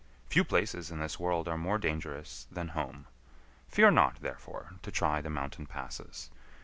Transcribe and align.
Few 0.25 0.43
places 0.43 0.89
in 0.89 0.97
this 0.97 1.19
world 1.19 1.47
are 1.47 1.59
more 1.59 1.77
dangerous 1.77 2.47
than 2.51 2.69
home. 2.69 3.05
Fear 3.67 3.91
not, 3.91 4.19
therefore, 4.19 4.71
to 4.81 4.89
try 4.89 5.21
the 5.21 5.29
mountain 5.29 5.67
passes. 5.67 6.31